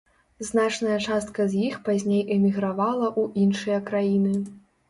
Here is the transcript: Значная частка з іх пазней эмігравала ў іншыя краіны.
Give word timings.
Значная 0.47 0.95
частка 1.07 1.45
з 1.51 1.59
іх 1.67 1.77
пазней 1.89 2.23
эмігравала 2.39 3.07
ў 3.21 3.47
іншыя 3.47 3.77
краіны. 3.93 4.35